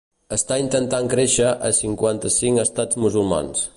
[0.35, 3.63] Està intentant créixer a cinquanta-cinc estats musulmans.